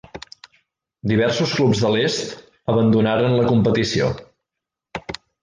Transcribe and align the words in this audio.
Diversos 1.11 1.53
clubs 1.57 1.83
de 1.87 1.91
l'est 1.97 2.33
abandonaren 2.73 3.37
la 3.41 3.45
competició. 3.53 4.11